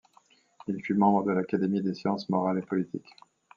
[0.67, 3.13] Il fut membre de l'Académie des sciences morales et politiques.